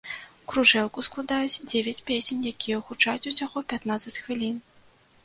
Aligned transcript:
Кружэлку 0.51 1.03
складаюць 1.07 1.61
дзевяць 1.73 2.01
песень, 2.07 2.47
якія 2.53 2.79
гучаць 2.87 3.27
усяго 3.33 3.63
пятнаццаць 3.75 4.15
хвілін. 4.23 4.57